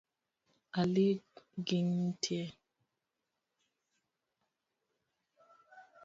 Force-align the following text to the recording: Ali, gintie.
Ali, 0.79 1.09
gintie. 1.67 2.45